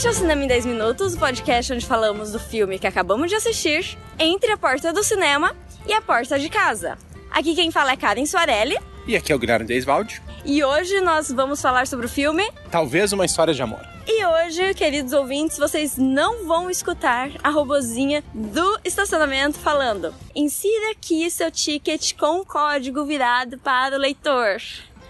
[0.00, 3.28] Este é o Cinema em 10 Minutos, o podcast onde falamos do filme que acabamos
[3.28, 5.54] de assistir, Entre a Porta do Cinema
[5.86, 6.96] e a Porta de Casa.
[7.30, 8.78] Aqui quem fala é Karen Soarelli.
[9.06, 10.22] E aqui é o Guilherme Deisvalde.
[10.42, 13.86] E hoje nós vamos falar sobre o filme Talvez uma história de amor.
[14.06, 21.30] E hoje, queridos ouvintes, vocês não vão escutar a robozinha do estacionamento falando: insira aqui
[21.30, 24.62] seu ticket com o código virado para o leitor.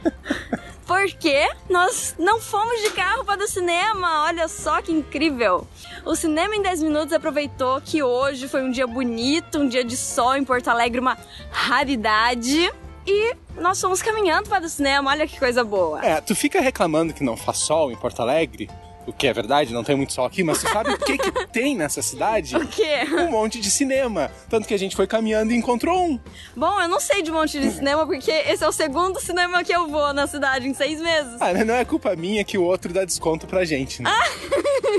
[0.90, 4.24] Porque nós não fomos de carro para o cinema.
[4.24, 5.64] Olha só que incrível.
[6.04, 9.96] O Cinema em 10 Minutos aproveitou que hoje foi um dia bonito, um dia de
[9.96, 11.16] sol em Porto Alegre, uma
[11.52, 12.72] raridade.
[13.06, 16.04] E nós fomos caminhando para o cinema, olha que coisa boa.
[16.04, 18.68] É, tu fica reclamando que não faz sol em Porto Alegre,
[19.06, 21.32] o que é verdade, não tem muito sol aqui, mas tu sabe o que, que
[21.48, 22.56] tem nessa cidade?
[22.56, 23.00] O quê?
[23.12, 24.30] Um monte de cinema.
[24.48, 26.20] Tanto que a gente foi caminhando e encontrou um.
[26.54, 29.72] Bom, eu não sei de monte de cinema, porque esse é o segundo cinema que
[29.72, 31.40] eu vou na cidade em seis meses.
[31.40, 34.10] Ah, não é culpa minha que o outro dá desconto pra gente, né?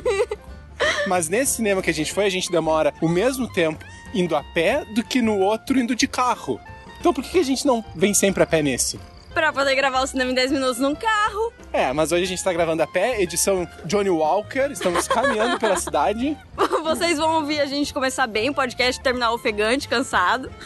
[1.08, 4.44] Mas nesse cinema que a gente foi, a gente demora o mesmo tempo indo a
[4.44, 6.60] pé do que no outro indo de carro.
[7.00, 9.00] Então por que a gente não vem sempre a pé nesse?
[9.34, 11.54] Pra poder gravar o cinema em 10 minutos num carro.
[11.72, 15.78] É, mas hoje a gente tá gravando a pé, edição Johnny Walker, estamos caminhando pela
[15.78, 16.38] cidade.
[16.84, 20.52] Vocês vão ouvir a gente começar bem o podcast, terminar ofegante, cansado.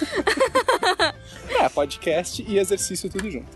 [1.48, 3.48] É, podcast e exercício tudo junto.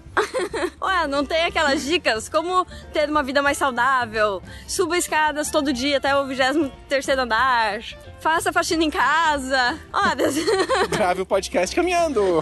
[0.82, 5.98] Ué, não tem aquelas dicas como ter uma vida mais saudável, suba escadas todo dia
[5.98, 7.82] até o 23 andar,
[8.20, 9.78] faça faxina em casa.
[9.92, 10.28] Olha.
[10.90, 12.42] Grave o podcast caminhando.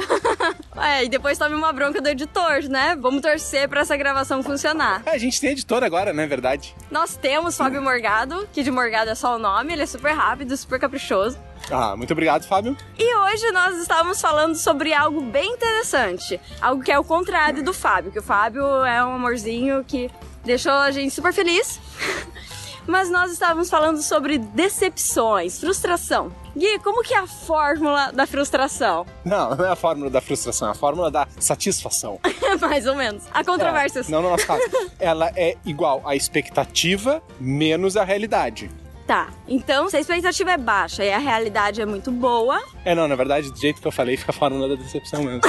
[0.76, 2.96] É, e depois tome uma bronca do editor, né?
[3.00, 5.02] Vamos torcer pra essa gravação funcionar.
[5.06, 6.76] É, a gente tem editor agora, não é verdade?
[6.92, 10.56] Nós temos Fábio Morgado, que de Morgado é só o nome, ele é super rápido,
[10.56, 11.38] super caprichoso.
[11.70, 12.78] Ah, muito obrigado, Fábio.
[12.98, 16.40] E hoje nós estávamos falando sobre algo bem interessante.
[16.62, 20.10] Algo que é o contrário do Fábio, que o Fábio é um amorzinho que
[20.46, 21.80] deixou a gente super feliz.
[22.88, 26.32] Mas nós estávamos falando sobre decepções, frustração.
[26.56, 29.06] Gui, como que é a fórmula da frustração?
[29.26, 32.18] Não, não é a fórmula da frustração, é a fórmula da satisfação.
[32.62, 33.24] Mais ou menos.
[33.34, 34.08] Há controvérsias.
[34.08, 34.64] É, não no nosso caso.
[34.98, 38.72] Ela é igual à expectativa menos a realidade.
[39.08, 42.62] Tá, então se a expectativa é baixa e a realidade é muito boa.
[42.84, 45.40] É, não, na verdade, do jeito que eu falei, fica fórmula da decepção mesmo.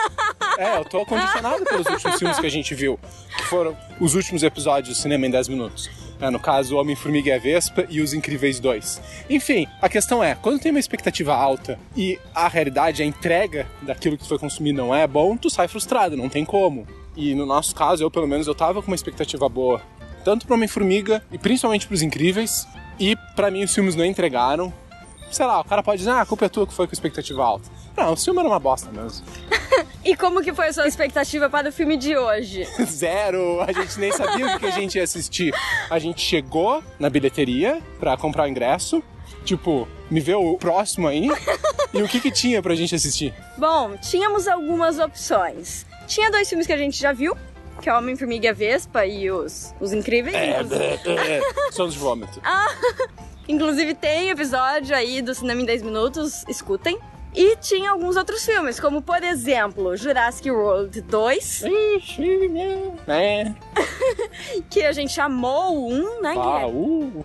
[0.56, 2.98] é, eu tô condicionado pelos últimos filmes que a gente viu,
[3.36, 5.90] que foram os últimos episódios do Cinema em 10 Minutos.
[6.18, 9.02] É, no caso, o Homem-Formiga e a Vespa e Os Incríveis 2.
[9.28, 14.16] Enfim, a questão é, quando tem uma expectativa alta e a realidade, a entrega daquilo
[14.16, 16.86] que foi consumido não é bom, tu sai frustrado, não tem como.
[17.14, 19.82] E no nosso caso, eu pelo menos, eu tava com uma expectativa boa.
[20.24, 22.66] Tanto pro Homem-Formiga e principalmente pros Incríveis.
[22.98, 24.72] E para mim os filmes não entregaram.
[25.30, 27.42] Sei lá, o cara pode dizer, ah, a culpa é tua que foi com expectativa
[27.42, 27.68] alta.
[27.96, 29.26] Não, o filme era uma bosta mesmo.
[30.04, 32.64] e como que foi a sua expectativa para o filme de hoje?
[32.84, 33.60] Zero!
[33.60, 35.52] A gente nem sabia o que a gente ia assistir.
[35.90, 39.02] A gente chegou na bilheteria para comprar o ingresso.
[39.44, 41.28] Tipo, me vê o próximo aí.
[41.92, 43.34] e o que que tinha pra gente assistir?
[43.58, 45.84] Bom, tínhamos algumas opções.
[46.06, 47.36] Tinha dois filmes que a gente já viu,
[47.80, 50.34] que é Homem-Formiga Vespa e os, os Incríveis.
[50.34, 51.40] É, é, é.
[51.72, 52.40] Sons de vômito.
[52.42, 52.68] ah,
[53.48, 56.98] inclusive tem episódio aí do Cinema em 10 Minutos, escutem.
[57.36, 61.62] E tinha alguns outros filmes, como por exemplo Jurassic World 2.
[63.08, 63.52] é.
[64.70, 66.34] que a gente amou um, né?
[66.36, 67.24] Ah, uh.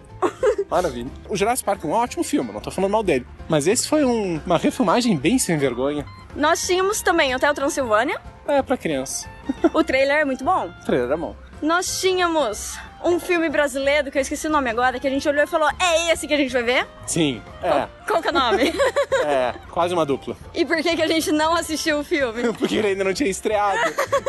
[0.68, 1.12] Maravilha.
[1.30, 3.26] O Jurassic Park é um ótimo filme, não tô falando mal dele.
[3.48, 6.04] Mas esse foi um, uma refilmagem bem sem vergonha.
[6.36, 8.20] Nós tínhamos também Hotel Transilvânia.
[8.48, 9.30] É, pra criança.
[9.74, 10.68] O trailer é muito bom.
[10.82, 11.36] O trailer é bom.
[11.62, 15.44] Nós tínhamos um filme brasileiro, que eu esqueci o nome agora, que a gente olhou
[15.44, 16.88] e falou: é esse que a gente vai ver?
[17.06, 17.70] Sim, é.
[17.70, 18.74] Qual, qual que é o nome?
[19.26, 20.36] é, quase uma dupla.
[20.54, 22.52] E por que, que a gente não assistiu o filme?
[22.54, 23.80] Porque ele ainda não tinha estreado.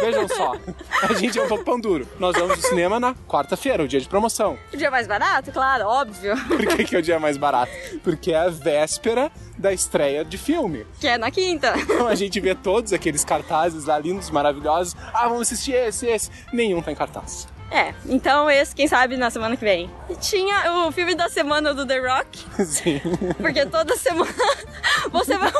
[0.00, 0.54] Vejam só,
[1.02, 2.06] a gente é um pouco pão duro.
[2.18, 4.58] Nós vamos ao cinema na quarta-feira, o dia de promoção.
[4.72, 5.50] O dia mais barato?
[5.52, 6.36] Claro, óbvio.
[6.46, 7.72] Por que, que é o dia mais barato?
[8.02, 10.86] Porque é a véspera da estreia de filme.
[10.98, 11.74] Que é na quinta.
[11.76, 14.96] Então a gente vê todos aqueles cartazes lá lindos, maravilhosos.
[15.12, 16.30] Ah, vamos assistir esse, esse.
[16.52, 17.46] Nenhum tá em cartaz.
[17.70, 19.88] É, então esse, quem sabe, na semana que vem.
[20.08, 22.44] E tinha o filme da semana do The Rock.
[22.66, 23.00] Sim.
[23.36, 24.34] Porque toda semana
[25.12, 25.52] você, vai,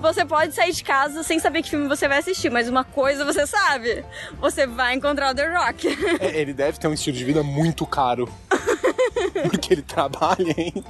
[0.00, 3.24] você pode sair de casa sem saber que filme você vai assistir, mas uma coisa
[3.24, 4.02] você sabe:
[4.40, 5.88] você vai encontrar o The Rock.
[6.20, 8.28] É, ele deve ter um estilo de vida muito caro.
[9.50, 10.84] Porque ele trabalha, hein?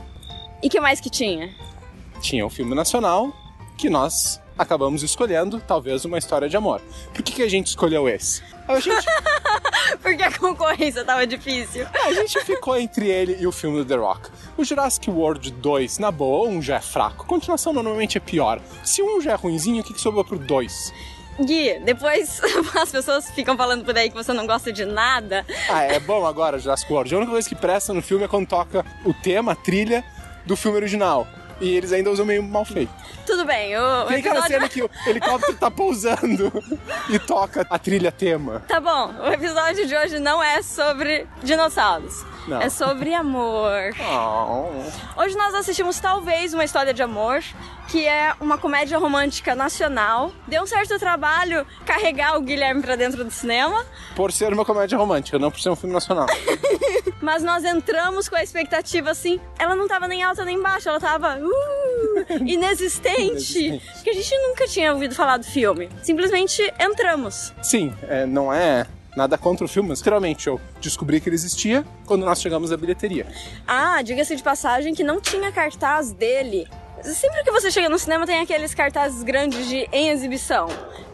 [0.63, 1.53] E que mais que tinha?
[2.21, 3.33] Tinha o filme nacional
[3.77, 6.81] que nós acabamos escolhendo, talvez, uma história de amor.
[7.15, 8.43] Por que, que a gente escolheu esse?
[8.67, 9.07] A gente...
[10.03, 11.87] Porque a concorrência tava difícil.
[12.05, 14.31] A gente ficou entre ele e o filme do The Rock.
[14.57, 17.27] O Jurassic World 2, na boa, um já é fraco.
[17.27, 18.61] Continuação normalmente é pior.
[18.83, 20.93] Se um já é ruinzinho, o que, que sobrou pro 2?
[21.41, 22.41] Gui, depois
[22.75, 25.47] as pessoas ficam falando por aí que você não gosta de nada.
[25.71, 27.15] Ah, é bom agora Jurassic World.
[27.15, 30.05] A única coisa que presta no filme é quando toca o tema, a trilha
[30.45, 31.29] do filme original.
[31.61, 32.93] E eles ainda usam meio mal feito.
[33.27, 34.49] Tudo bem, o, Tem aquela episódio...
[34.49, 36.53] cena que o helicóptero tá pousando
[37.11, 38.63] e toca a trilha tema.
[38.69, 42.25] Tá bom, o episódio de hoje não é sobre dinossauros.
[42.47, 42.61] Não.
[42.61, 43.95] É sobre amor.
[44.01, 45.21] Oh.
[45.21, 47.43] Hoje nós assistimos talvez uma história de amor,
[47.89, 50.33] que é uma comédia romântica nacional.
[50.47, 54.97] Deu um certo trabalho carregar o Guilherme pra dentro do cinema, Por ser uma comédia
[54.97, 56.27] romântica, não por ser um filme nacional.
[57.21, 61.01] mas nós entramos com a expectativa assim, ela não tava nem alta nem baixa, ela
[61.01, 61.51] tava uh,
[62.47, 63.93] inexistente, Inexistente.
[63.95, 65.89] porque a gente nunca tinha ouvido falar do filme.
[66.03, 67.53] Simplesmente entramos.
[67.63, 68.87] Sim, é, não é
[69.19, 72.77] nada contra o filme, mas literalmente eu descobri que ele existia quando nós chegamos à
[72.77, 73.27] bilheteria.
[73.67, 76.69] Ah, diga-se de passagem que não tinha cartaz dele.
[77.03, 80.69] Sempre que você chega no cinema tem aqueles cartazes grandes de em exibição.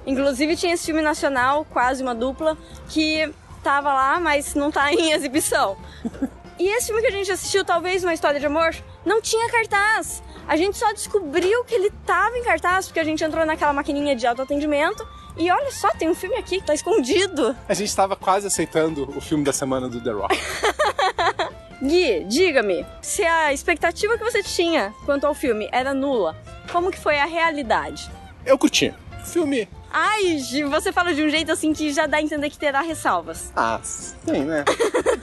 [0.06, 2.58] Inclusive tinha esse filme nacional, quase uma dupla,
[2.88, 5.76] que tava lá, mas não tá em exibição.
[6.56, 8.72] E esse filme que a gente assistiu, talvez uma história de amor,
[9.04, 10.22] não tinha cartaz.
[10.46, 14.14] A gente só descobriu que ele tava em cartaz porque a gente entrou naquela maquininha
[14.14, 15.04] de autoatendimento
[15.36, 17.56] e olha só, tem um filme aqui que tá escondido.
[17.68, 20.36] A gente estava quase aceitando o filme da semana do The Rock.
[21.82, 26.36] Gui, diga-me, se a expectativa que você tinha quanto ao filme era nula,
[26.70, 28.10] como que foi a realidade?
[28.46, 28.94] Eu curti.
[29.20, 29.68] O filme.
[29.96, 33.52] Ai, você fala de um jeito assim que já dá a entender que terá ressalvas.
[33.54, 34.64] Ah, sim, né?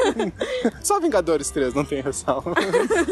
[0.81, 2.53] Só Vingadores 3 não tem ressalva.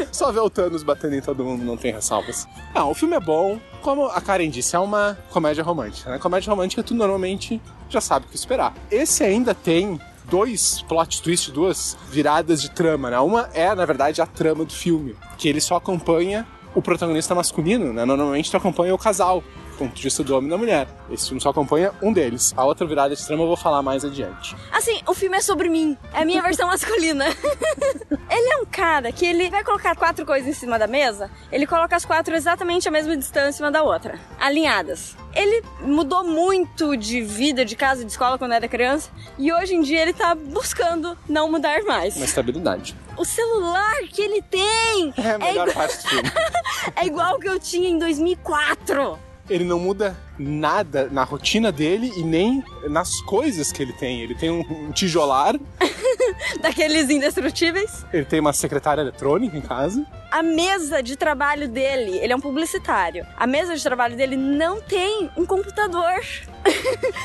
[0.10, 2.48] Só ver o Thanos batendo em todo mundo não tem ressalvas.
[2.74, 3.60] Ah, o filme é bom.
[3.82, 6.18] Como a Karen disse, é uma comédia romântica, né?
[6.18, 8.74] Comédia romântica tu normalmente já sabe o que esperar.
[8.90, 13.20] Esse ainda tem dois plot twists, duas viradas de trama, né?
[13.20, 17.92] Uma é, na verdade, a trama do filme, que ele só acompanha o protagonista masculino,
[17.92, 18.06] né?
[18.06, 19.44] Normalmente tu acompanha o casal,
[19.80, 20.88] ponto de vista do homem e da mulher.
[21.10, 22.54] Esse filme só acompanha um deles.
[22.56, 24.56] A outra virada de trama eu vou falar mais adiante.
[24.72, 25.98] Assim, o filme é sobre mim.
[26.14, 27.26] É a minha versão masculina.
[28.30, 31.66] ele é um cara que ele vai colocar quatro coisas em cima da mesa, ele
[31.66, 35.16] coloca as quatro exatamente a mesma distância uma da outra, alinhadas.
[35.34, 39.82] Ele mudou muito de vida, de casa, de escola quando era criança, e hoje em
[39.82, 42.16] dia ele tá buscando não mudar mais.
[42.16, 42.96] Uma estabilidade.
[43.16, 46.32] O celular que ele tem É a melhor igual, parte do filme.
[46.96, 49.20] é igual o que eu tinha em 2004.
[49.50, 54.22] Ele não muda nada na rotina dele e nem nas coisas que ele tem.
[54.22, 55.56] Ele tem um tijolar,
[56.62, 58.06] Daqueles indestrutíveis.
[58.14, 60.06] ele tem uma secretária eletrônica em casa.
[60.32, 63.26] A mesa de trabalho dele, ele é um publicitário.
[63.36, 66.22] A mesa de trabalho dele não tem um computador.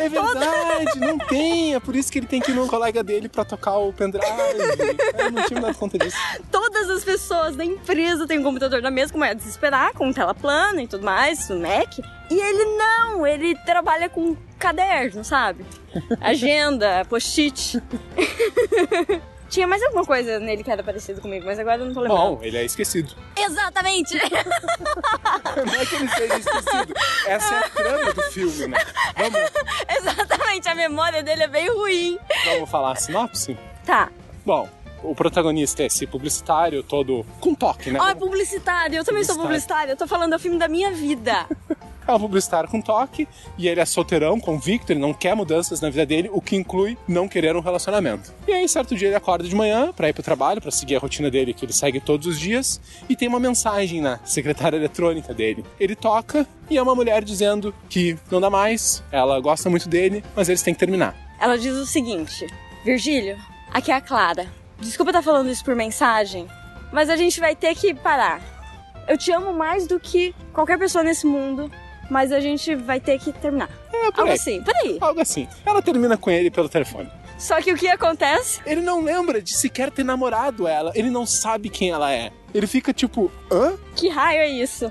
[0.01, 1.75] É verdade, não tem.
[1.75, 4.27] É por isso que ele tem que ir num colega dele pra tocar o pendrive.
[5.19, 6.17] Eu não tinha dado conta disso.
[6.51, 9.93] Todas as pessoas da empresa têm um computador na mesa, como é de se esperar,
[9.93, 11.99] com tela plana e tudo mais, no Mac.
[12.31, 15.65] E ele não, ele trabalha com caderno, sabe?
[16.21, 17.83] Agenda, post-it.
[19.49, 22.37] Tinha mais alguma coisa nele que era parecido comigo, mas agora eu não tô lembrando.
[22.37, 23.15] Bom, ele é esquecido.
[23.37, 24.17] Exatamente!
[24.19, 26.95] Não é que ele seja esquecido.
[27.25, 28.79] Essa é a trama do filme, né?
[29.17, 29.39] Vamos,
[29.97, 32.19] Exatamente, a memória dele é bem ruim.
[32.47, 33.56] vamos falar a sinopse?
[33.87, 34.11] Tá.
[34.45, 34.69] Bom,
[35.05, 38.01] o protagonista é esse publicitário todo com toque, né?
[38.01, 41.47] Ó, é publicitário, eu também sou publicitária, eu tô falando do filme da minha vida.
[42.06, 45.89] É um publicitário com toque e ele é solteirão, convicto, ele não quer mudanças na
[45.89, 48.32] vida dele, o que inclui não querer um relacionamento.
[48.46, 50.99] E aí, certo dia, ele acorda de manhã pra ir pro trabalho, pra seguir a
[50.99, 55.32] rotina dele, que ele segue todos os dias, e tem uma mensagem na secretária eletrônica
[55.32, 55.65] dele.
[55.81, 60.23] Ele toca e é uma mulher dizendo que não dá mais, ela gosta muito dele,
[60.37, 61.17] mas eles têm que terminar.
[61.41, 62.46] Ela diz o seguinte:
[62.84, 63.39] Virgílio,
[63.73, 64.46] aqui é a Clara.
[64.79, 66.46] Desculpa estar falando isso por mensagem,
[66.93, 68.41] mas a gente vai ter que parar.
[69.06, 71.70] Eu te amo mais do que qualquer pessoa nesse mundo,
[72.11, 73.69] mas a gente vai ter que terminar.
[73.93, 74.32] É, Algo aí.
[74.32, 74.99] assim, peraí.
[75.01, 75.49] Algo assim.
[75.65, 77.11] Ela termina com ele pelo telefone.
[77.39, 78.61] Só que o que acontece?
[78.65, 82.31] Ele não lembra de sequer ter namorado ela, ele não sabe quem ela é.
[82.55, 83.75] Ele fica tipo, hã?
[83.96, 84.91] Que raio é isso?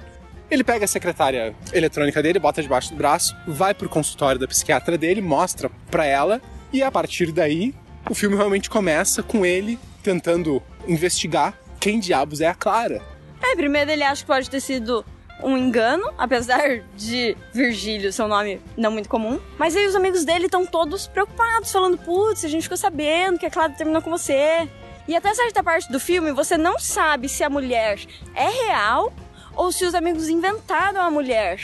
[0.51, 4.97] Ele pega a secretária eletrônica dele, bota debaixo do braço, vai pro consultório da psiquiatra
[4.97, 6.41] dele, mostra pra ela,
[6.71, 7.73] e a partir daí,
[8.09, 13.01] o filme realmente começa com ele tentando investigar quem diabos é a Clara.
[13.41, 15.03] É, primeiro ele acha que pode ter sido
[15.43, 19.39] um engano, apesar de Virgílio ser um nome não muito comum.
[19.57, 23.45] Mas aí os amigos dele estão todos preocupados, falando: putz, a gente ficou sabendo que
[23.45, 24.67] a Clara terminou com você.
[25.07, 27.99] E até certa parte do filme você não sabe se a mulher
[28.33, 29.11] é real
[29.55, 31.59] ou se os amigos inventaram a mulher.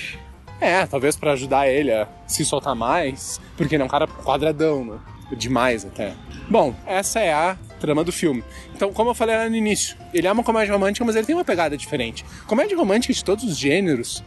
[0.59, 4.83] É, talvez pra ajudar ele a se soltar mais, porque ele é um cara quadradão,
[4.83, 4.99] né?
[5.31, 6.13] Demais até.
[6.49, 8.43] Bom, essa é a trama do filme.
[8.75, 11.35] Então, como eu falei lá no início, ele é uma comédia romântica, mas ele tem
[11.35, 12.25] uma pegada diferente.
[12.45, 14.23] Comédia romântica de todos os gêneros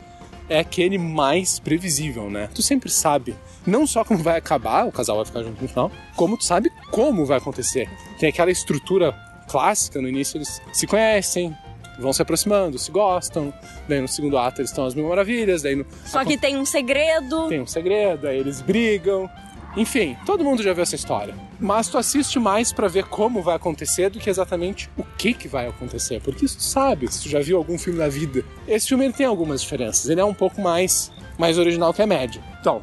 [0.49, 2.49] é aquele mais previsível, né?
[2.55, 3.35] Tu sempre sabe
[3.67, 6.71] não só como vai acabar, o casal vai ficar junto no final, como tu sabe
[6.91, 7.89] como vai acontecer.
[8.19, 9.13] Tem aquela estrutura
[9.49, 11.57] clássica, no início eles se conhecem,
[11.99, 13.53] vão se aproximando, se gostam,
[13.89, 15.87] daí no segundo ato eles estão às mil maravilhas, daí no...
[16.05, 17.49] Só que tem um segredo.
[17.49, 19.31] Tem um segredo, aí eles brigam.
[19.77, 21.35] Enfim, todo mundo já viu essa história.
[21.59, 25.49] Mas tu assiste mais para ver como vai acontecer do que exatamente o que que
[25.49, 26.21] vai acontecer.
[26.21, 28.45] Porque isso tu sabe, se tu já viu algum filme da vida.
[28.69, 30.09] Esse filme ele tem algumas diferenças.
[30.11, 32.43] Ele é um pouco mais, mais original que a média.
[32.61, 32.83] Então,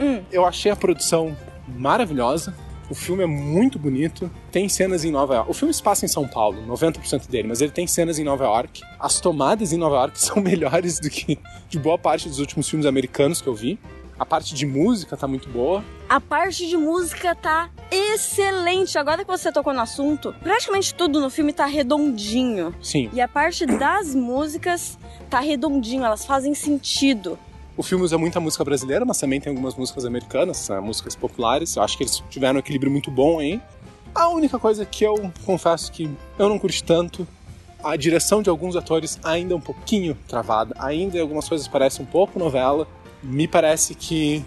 [0.00, 0.22] hum.
[0.32, 1.36] eu achei a produção
[1.68, 2.54] maravilhosa.
[2.90, 5.50] O filme é muito bonito, tem cenas em Nova York.
[5.50, 8.44] O filme se passa em São Paulo, 90% dele, mas ele tem cenas em Nova
[8.44, 8.82] York.
[9.00, 11.38] As tomadas em Nova York são melhores do que
[11.70, 13.78] de boa parte dos últimos filmes americanos que eu vi.
[14.18, 15.82] A parte de música tá muito boa.
[16.08, 18.96] A parte de música tá excelente.
[18.98, 22.74] Agora que você tocou no assunto, praticamente tudo no filme tá redondinho.
[22.82, 23.10] Sim.
[23.12, 24.98] E a parte das músicas
[25.30, 27.38] tá redondinho, elas fazem sentido.
[27.76, 31.74] O filme usa muita música brasileira, mas também tem algumas músicas americanas, músicas populares.
[31.74, 33.60] Eu acho que eles tiveram um equilíbrio muito bom aí.
[34.14, 37.26] A única coisa que eu confesso que eu não curti tanto,
[37.82, 40.74] a direção de alguns atores ainda é um pouquinho travada.
[40.78, 42.86] Ainda algumas coisas parecem um pouco novela
[43.22, 44.44] me parece que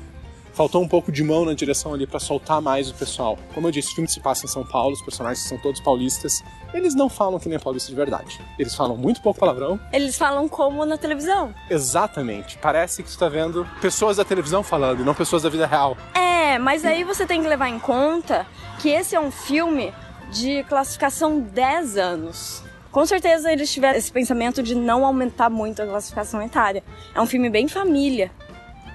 [0.55, 3.37] faltou um pouco de mão na direção ali para soltar mais o pessoal.
[3.53, 6.41] Como eu disse, o filme se passa em São Paulo, os personagens são todos paulistas.
[6.73, 8.39] Eles não falam que nem paulista de verdade.
[8.57, 9.79] Eles falam muito pouco palavrão.
[9.91, 11.53] Eles falam como na televisão.
[11.69, 12.57] Exatamente.
[12.57, 15.97] Parece que tu tá vendo pessoas da televisão falando, não pessoas da vida real.
[16.13, 18.47] É, mas aí você tem que levar em conta
[18.79, 19.93] que esse é um filme
[20.31, 22.63] de classificação 10 anos.
[22.91, 26.81] Com certeza eles tiveram esse pensamento de não aumentar muito a classificação etária.
[27.13, 28.31] É um filme bem família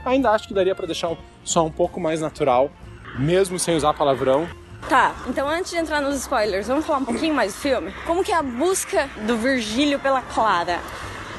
[0.05, 2.71] ainda acho que daria para deixar só um pouco mais natural,
[3.19, 4.49] mesmo sem usar palavrão.
[4.89, 7.93] Tá, então antes de entrar nos spoilers, vamos falar um pouquinho mais do filme?
[8.07, 10.81] Como que é a busca do Virgílio pela Clara?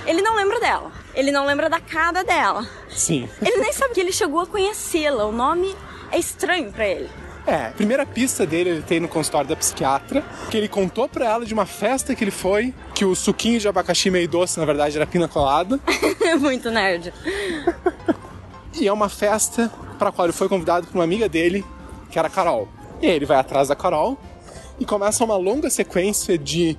[0.06, 0.92] Ele não lembra dela.
[1.14, 2.66] Ele não lembra da cara dela.
[2.90, 3.30] Sim.
[3.42, 5.26] Ele nem sabe que ele chegou a conhecê-la.
[5.26, 5.76] O nome
[6.12, 7.10] é estranho para ele.
[7.46, 11.26] É, a primeira pista dele ele tem no consultório da psiquiatra, que ele contou pra
[11.26, 14.66] ela de uma festa que ele foi, que o suquinho de abacaxi meio doce, na
[14.66, 15.80] verdade, era pina colada.
[16.40, 17.12] Muito nerd.
[18.74, 21.66] E é uma festa para a qual ele foi convidado por uma amiga dele,
[22.10, 22.68] que era a Carol.
[23.02, 24.18] E aí ele vai atrás da Carol
[24.80, 26.78] e começa uma longa sequência de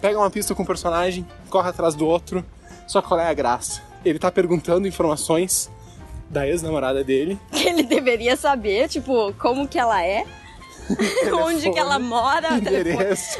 [0.00, 2.44] pega uma pista com um personagem, corre atrás do outro.
[2.86, 3.82] Só qual é a graça?
[4.04, 5.70] Ele tá perguntando informações
[6.30, 7.38] da ex-namorada dele.
[7.50, 10.24] Que ele deveria saber, tipo, como que ela é,
[11.32, 13.38] onde que ela mora, endereço.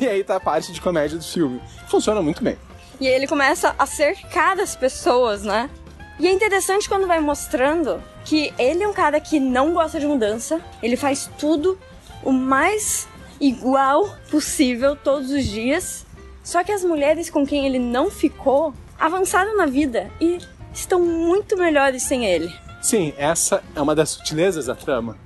[0.00, 1.60] e aí tá a parte de comédia do filme.
[1.88, 2.56] Funciona muito bem.
[3.00, 5.68] E aí ele começa a cercar das pessoas, né?
[6.18, 10.06] E é interessante quando vai mostrando que ele é um cara que não gosta de
[10.06, 11.78] mudança, ele faz tudo
[12.22, 13.06] o mais
[13.40, 16.06] igual possível todos os dias.
[16.42, 20.38] Só que as mulheres com quem ele não ficou avançaram na vida e
[20.72, 22.52] estão muito melhores sem ele.
[22.80, 25.16] Sim, essa é uma das sutilezas da trama.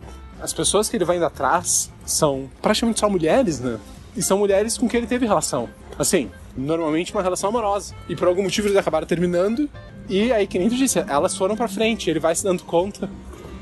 [0.40, 3.78] As pessoas que ele vai indo atrás são praticamente só mulheres, né?
[4.16, 5.68] E são mulheres com quem ele teve relação.
[5.98, 7.94] Assim, normalmente uma relação amorosa.
[8.08, 9.68] E por algum motivo eles acabaram terminando
[10.10, 12.10] e aí, que nem tu disse, elas foram pra frente.
[12.10, 13.08] Ele vai se dando conta,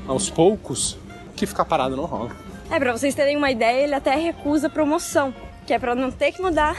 [0.07, 0.97] aos poucos,
[1.35, 2.31] que ficar parado não rola.
[2.71, 5.31] É, pra vocês terem uma ideia, ele até recusa promoção.
[5.67, 6.75] Que é pra não ter que mudar.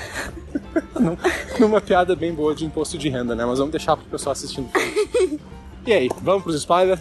[1.60, 3.44] Numa piada bem boa de imposto de renda, né?
[3.44, 4.68] Mas vamos deixar pro pessoal assistindo.
[5.86, 7.00] e aí, vamos pros spoilers?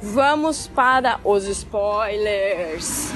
[0.00, 3.12] Vamos para os spoilers.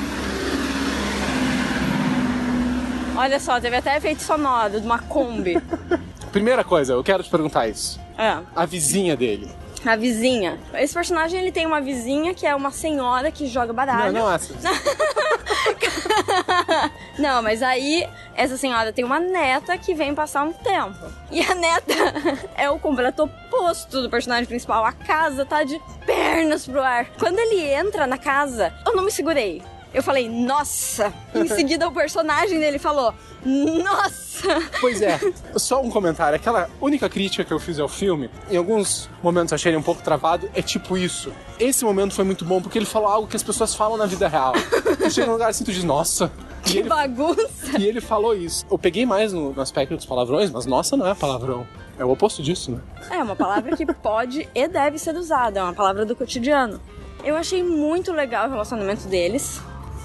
[3.20, 5.60] Olha só, teve até efeito sonoro de uma Kombi.
[6.32, 8.00] Primeira coisa, eu quero te perguntar isso.
[8.16, 8.38] É.
[8.56, 9.46] A vizinha dele.
[9.84, 10.58] A vizinha.
[10.72, 14.14] Esse personagem ele tem uma vizinha que é uma senhora que joga baralho.
[14.14, 14.54] Não, não essa.
[17.18, 21.04] não, mas aí essa senhora tem uma neta que vem passar um tempo.
[21.30, 21.92] E a neta
[22.56, 24.82] é o completo oposto do personagem principal.
[24.82, 27.04] A casa tá de pernas pro ar.
[27.18, 29.62] Quando ele entra na casa, eu não me segurei.
[29.92, 31.12] Eu falei, nossa!
[31.34, 33.12] Em seguida o personagem dele falou,
[33.44, 34.60] nossa!
[34.80, 35.18] Pois é,
[35.56, 36.36] só um comentário.
[36.36, 40.02] Aquela única crítica que eu fiz ao filme, em alguns momentos achei ele um pouco
[40.02, 41.32] travado, é tipo isso.
[41.58, 44.28] Esse momento foi muito bom porque ele falou algo que as pessoas falam na vida
[44.28, 44.52] real.
[45.00, 46.30] Tu chega num lugar assim, tu diz, nossa!
[46.62, 47.78] Que ele, bagunça!
[47.78, 48.66] E ele falou isso.
[48.70, 51.66] Eu peguei mais no, no aspecto dos palavrões, mas nossa não é palavrão.
[51.98, 52.80] É o oposto disso, né?
[53.10, 56.80] É uma palavra que pode e deve ser usada, é uma palavra do cotidiano.
[57.24, 59.60] Eu achei muito legal o relacionamento deles.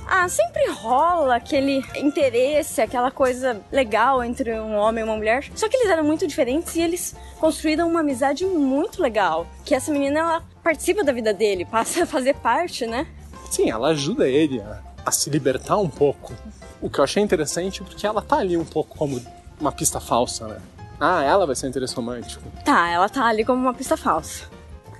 [0.07, 5.49] Ah, sempre rola aquele interesse, aquela coisa legal entre um homem e uma mulher.
[5.55, 9.47] Só que eles eram muito diferentes e eles construíram uma amizade muito legal.
[9.63, 13.07] Que essa menina, ela participa da vida dele, passa a fazer parte, né?
[13.49, 16.33] Sim, ela ajuda ele a, a se libertar um pouco.
[16.81, 19.19] O que eu achei interessante porque ela tá ali um pouco como
[19.59, 20.57] uma pista falsa, né?
[20.99, 22.43] Ah, ela vai ser um interesse romântico.
[22.63, 24.45] Tá, ela tá ali como uma pista falsa.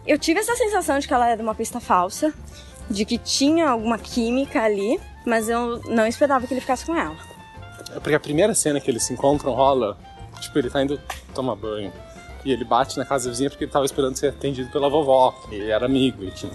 [0.06, 2.34] Eu tive essa sensação de que ela era uma pista falsa,
[2.90, 7.16] de que tinha alguma química ali, mas eu não esperava que ele ficasse com ela.
[7.96, 9.98] É porque a primeira cena que eles se encontram rola,
[10.42, 11.00] tipo, ele tá indo
[11.34, 11.92] tomar banho.
[12.44, 15.34] E ele bate na casa vizinha porque ele tava esperando ser atendido pela vovó.
[15.52, 16.52] E ele era amigo e tinha.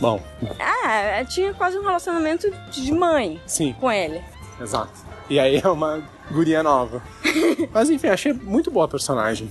[0.00, 0.20] Bom,
[0.58, 4.22] Ah, tinha quase um relacionamento de mãe sim, com ele.
[4.60, 4.92] exato.
[5.28, 7.02] E aí é uma guria nova.
[7.72, 9.50] Mas enfim, achei muito boa a personagem.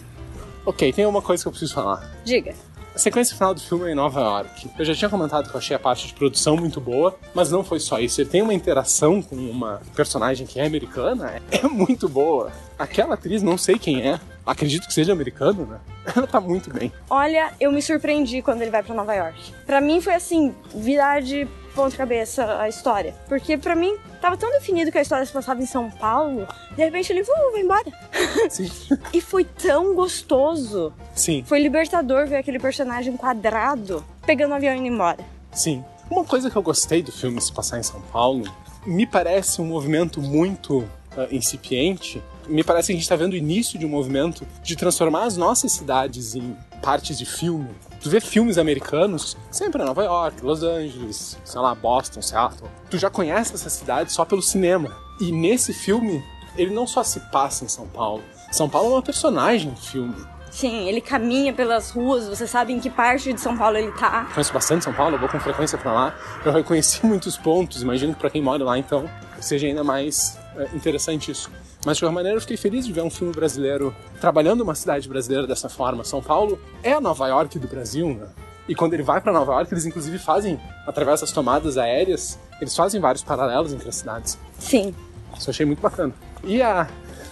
[0.66, 2.12] Ok, tem uma coisa que eu preciso falar.
[2.26, 2.54] Diga.
[3.00, 4.70] A sequência final do filme é em Nova York.
[4.78, 7.64] Eu já tinha comentado que eu achei a parte de produção muito boa, mas não
[7.64, 8.20] foi só isso.
[8.20, 12.52] Ele tem uma interação com uma personagem que é americana, é muito boa.
[12.78, 15.80] Aquela atriz, não sei quem é, acredito que seja americana, né?
[16.14, 16.92] Ela tá muito bem.
[17.10, 19.54] Olha, eu me surpreendi quando ele vai pra Nova York.
[19.66, 23.16] Pra mim foi assim, virar de ponta cabeça a história.
[23.28, 26.84] Porque pra mim tava tão definido que a história se passava em São Paulo, de
[26.84, 27.92] repente ele uh, vai embora.
[28.50, 28.70] Sim.
[29.14, 30.94] E foi tão gostoso.
[31.16, 35.20] Sim, Foi libertador ver aquele personagem quadrado pegando o avião e indo embora.
[35.52, 35.84] sim.
[36.10, 38.44] Uma coisa que eu gostei do filme se passar em São Paulo,
[38.84, 40.84] me parece um movimento muito
[41.16, 42.20] ah, incipiente.
[42.50, 45.38] Me parece que a gente está vendo o início de um movimento de transformar as
[45.38, 47.70] nossas cidades em partes de filme.
[48.02, 52.70] Tu vê filmes americanos sempre em Nova York, Los Angeles, sei lá, Boston, Seattle.
[52.90, 54.96] Tu já conhece essa cidade só pelo cinema.
[55.22, 56.24] E nesse filme,
[56.58, 58.24] ele não só se passa em São Paulo.
[58.52, 60.16] São Paulo é uma personagem do filme.
[60.50, 64.26] Sim, ele caminha pelas ruas, você sabe em que parte de São Paulo ele tá.
[64.34, 66.16] conheço bastante São Paulo, eu vou com frequência pra lá.
[66.44, 69.08] Eu reconheci muitos pontos, imagino que pra quem mora lá então
[69.40, 71.52] seja ainda mais é, interessante isso.
[71.86, 75.08] Mas de qualquer maneira eu fiquei feliz de ver um filme brasileiro trabalhando uma cidade
[75.08, 76.04] brasileira dessa forma.
[76.04, 78.28] São Paulo é a Nova York do Brasil, né?
[78.68, 82.76] E quando ele vai pra Nova York, eles inclusive fazem, através das tomadas aéreas, eles
[82.76, 84.38] fazem vários paralelos entre as cidades.
[84.60, 84.94] Sim.
[85.38, 86.14] Isso eu achei muito bacana.
[86.44, 86.88] E a,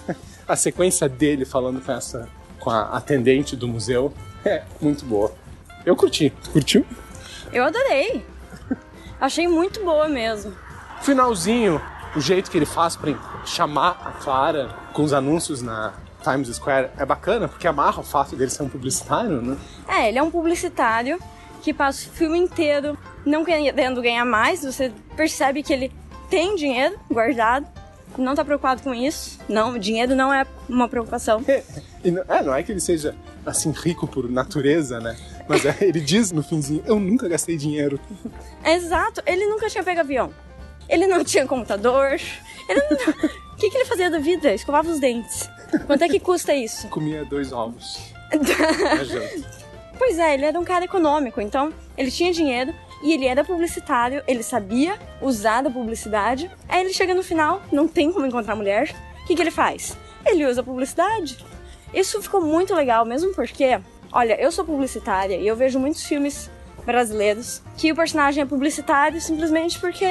[0.47, 2.27] a sequência dele falando com essa
[2.59, 4.11] com a atendente do museu
[4.43, 5.31] é muito boa.
[5.85, 6.33] Eu curti.
[6.43, 6.85] Tu curtiu?
[7.53, 8.25] Eu adorei.
[9.21, 10.53] Achei muito boa mesmo.
[11.01, 11.81] Finalzinho,
[12.15, 13.13] o jeito que ele faz pra
[13.45, 15.93] chamar a Clara com os anúncios na
[16.23, 19.57] Times Square é bacana, porque amarra o fato dele ser um publicitário, né?
[19.87, 21.19] É, ele é um publicitário
[21.61, 24.63] que passa o filme inteiro não querendo ganhar mais.
[24.63, 25.91] Você percebe que ele
[26.29, 27.67] tem dinheiro guardado,
[28.17, 29.39] não tá preocupado com isso.
[29.47, 31.43] Não, dinheiro não é uma preocupação.
[32.03, 33.15] E não, é, não é que ele seja
[33.45, 35.17] assim rico por natureza, né?
[35.49, 37.99] Mas é, ele diz no finzinho, eu nunca gastei dinheiro.
[38.63, 40.31] Exato, ele nunca tinha pego avião.
[40.89, 42.19] Ele não tinha computador.
[42.69, 43.37] Ele não...
[43.57, 44.53] O que, que ele fazia da vida?
[44.53, 45.49] Escovava os dentes.
[45.87, 46.87] Quanto é que custa isso?
[46.93, 47.99] Comia dois ovos.
[49.97, 52.71] Pois é, ele era um cara econômico, então ele tinha dinheiro
[53.01, 56.51] e ele era publicitário, ele sabia usar da publicidade.
[56.69, 58.95] Aí ele chega no final, não tem como encontrar mulher.
[59.23, 59.97] O que, que ele faz?
[60.23, 61.43] Ele usa a publicidade.
[61.93, 63.79] Isso ficou muito legal, mesmo porque,
[64.11, 66.49] olha, eu sou publicitária e eu vejo muitos filmes
[66.85, 70.05] brasileiros que o personagem é publicitário simplesmente porque.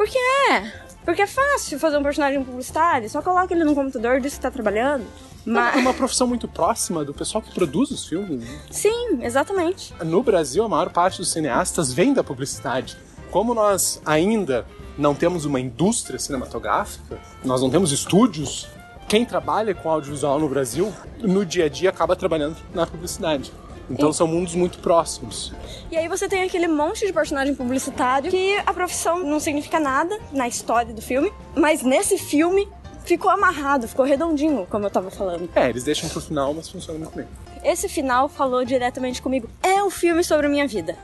[0.00, 0.72] Porque é.
[1.04, 4.40] Porque é fácil fazer um personagem publicitário, só coloca ele no computador e diz que
[4.40, 5.02] tá trabalhando.
[5.02, 5.06] É
[5.44, 5.76] Mas.
[5.76, 8.40] uma profissão muito próxima do pessoal que produz os filmes.
[8.40, 8.60] né?
[8.70, 9.92] Sim, exatamente.
[10.02, 12.96] No Brasil, a maior parte dos cineastas vem da publicidade.
[13.30, 14.64] Como nós ainda
[14.96, 18.68] não temos uma indústria cinematográfica, nós não temos estúdios,
[19.06, 23.52] quem trabalha com audiovisual no Brasil, no dia a dia acaba trabalhando na publicidade.
[23.90, 25.52] Então E- são mundos muito próximos.
[25.90, 30.16] E aí você tem aquele monte de personagem publicitário que a profissão não significa nada
[30.32, 32.68] na história do filme, mas nesse filme
[33.04, 35.48] ficou amarrado, ficou redondinho, como eu tava falando.
[35.56, 37.26] É, eles deixam pro final, mas funciona muito bem.
[37.64, 39.48] Esse final falou diretamente comigo.
[39.62, 40.96] É o filme sobre a minha vida.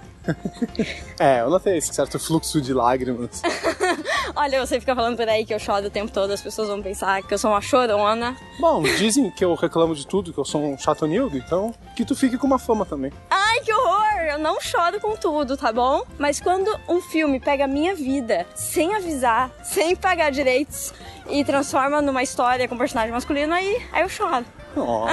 [1.19, 3.43] É, eu notei esse certo fluxo de lágrimas.
[4.37, 6.83] Olha, você fica falando por aí que eu choro o tempo todo, as pessoas vão
[6.83, 8.37] pensar que eu sou uma chorona.
[8.61, 12.15] Bom, dizem que eu reclamo de tudo, que eu sou um chatonildo, então que tu
[12.15, 13.13] fique com uma fama também.
[13.31, 14.21] Ai, que horror!
[14.31, 16.03] Eu não choro com tudo, tá bom?
[16.19, 20.93] Mas quando um filme pega a minha vida sem avisar, sem pagar direitos
[21.31, 24.45] e transforma numa história com personagem masculino, aí, aí eu choro.
[24.77, 25.07] Oh.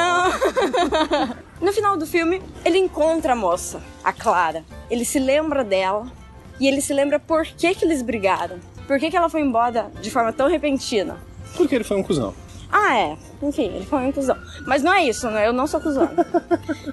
[1.63, 4.65] No final do filme, ele encontra a moça, a Clara.
[4.89, 6.11] Ele se lembra dela
[6.59, 8.59] e ele se lembra por que, que eles brigaram.
[8.85, 11.17] Por que, que ela foi embora de forma tão repentina.
[11.55, 12.33] Porque ele foi um cuzão.
[12.69, 13.17] Ah, é.
[13.41, 14.37] Enfim, ele foi um cuzão.
[14.67, 15.47] Mas não é isso, né?
[15.47, 16.09] Eu não sou cuzão.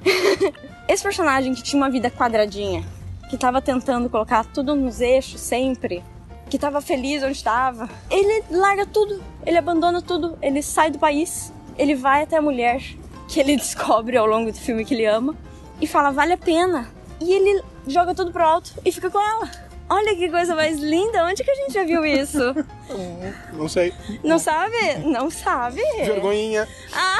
[0.87, 2.85] Esse personagem que tinha uma vida quadradinha,
[3.29, 6.01] que tava tentando colocar tudo nos eixos sempre,
[6.49, 11.53] que tava feliz onde estava, ele larga tudo, ele abandona tudo, ele sai do país,
[11.77, 13.00] ele vai até a mulher
[13.31, 15.35] que ele descobre ao longo do filme que ele ama
[15.81, 16.89] e fala: vale a pena.
[17.21, 19.51] E ele joga tudo pro alto e fica com ela.
[19.89, 21.25] Olha que coisa mais linda.
[21.25, 22.39] Onde que a gente já viu isso?
[23.53, 23.93] Não sei.
[24.23, 24.77] Não sabe?
[25.05, 25.83] Não sabe?
[25.97, 26.69] Vergonhinha.
[26.93, 27.19] Ah!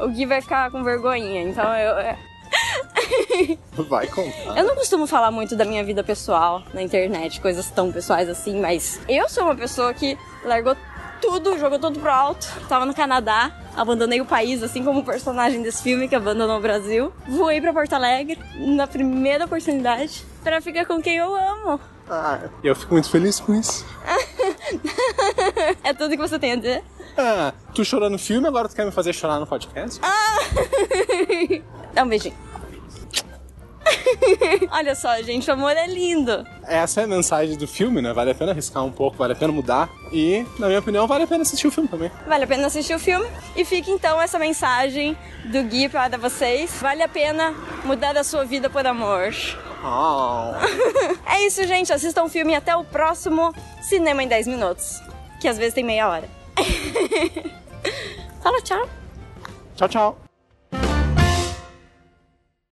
[0.02, 1.98] o Gui vai ficar com vergonhinha, então eu.
[1.98, 2.18] é.
[3.88, 4.56] Vai contar.
[4.56, 8.58] Eu não costumo falar muito da minha vida pessoal na internet, coisas tão pessoais assim,
[8.60, 10.74] mas eu sou uma pessoa que largou
[11.26, 12.46] tudo, jogou tudo pro alto.
[12.68, 16.60] Tava no Canadá, abandonei o país, assim como o personagem desse filme que abandonou o
[16.60, 17.12] Brasil.
[17.28, 21.80] Voei pra Porto Alegre na primeira oportunidade pra ficar com quem eu amo.
[22.08, 23.84] Ah, eu fico muito feliz com isso.
[25.84, 26.82] É tudo que você tem a dizer?
[27.16, 30.00] Ah, tu chorou no filme, agora tu quer me fazer chorar no podcast?
[31.94, 32.34] Dá um beijinho.
[34.70, 36.44] Olha só, gente, o amor é lindo.
[36.66, 38.12] Essa é a mensagem do filme, né?
[38.12, 39.88] Vale a pena arriscar um pouco, vale a pena mudar.
[40.12, 42.10] E, na minha opinião, vale a pena assistir o filme também.
[42.26, 43.26] Vale a pena assistir o filme.
[43.54, 46.72] E fica então essa mensagem do Gui para vocês.
[46.80, 49.32] Vale a pena mudar a sua vida por amor.
[49.84, 50.54] Oh.
[51.26, 51.92] É isso, gente.
[51.92, 55.00] Assistam o filme até o próximo Cinema em 10 Minutos.
[55.40, 56.28] Que às vezes tem meia hora.
[58.42, 58.88] Fala tchau.
[59.76, 60.25] Tchau, tchau.